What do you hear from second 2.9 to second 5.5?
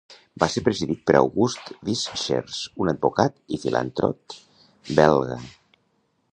advocat i filantrot belga.